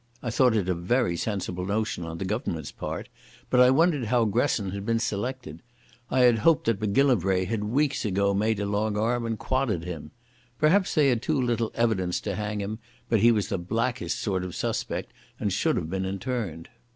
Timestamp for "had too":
11.09-11.39